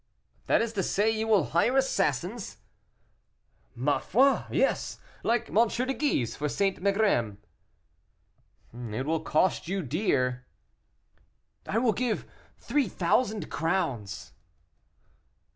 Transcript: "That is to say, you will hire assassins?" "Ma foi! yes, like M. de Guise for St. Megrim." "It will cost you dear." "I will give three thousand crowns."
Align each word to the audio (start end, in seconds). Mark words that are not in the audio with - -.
"That 0.47 0.63
is 0.63 0.73
to 0.73 0.81
say, 0.81 1.11
you 1.11 1.27
will 1.27 1.43
hire 1.53 1.77
assassins?" 1.77 2.57
"Ma 3.75 3.99
foi! 3.99 4.45
yes, 4.49 4.97
like 5.21 5.49
M. 5.55 5.67
de 5.67 5.93
Guise 5.93 6.35
for 6.35 6.49
St. 6.49 6.81
Megrim." 6.81 7.37
"It 8.73 9.05
will 9.05 9.19
cost 9.19 9.67
you 9.67 9.83
dear." 9.83 10.43
"I 11.67 11.77
will 11.77 11.93
give 11.93 12.25
three 12.57 12.87
thousand 12.87 13.51
crowns." 13.51 14.33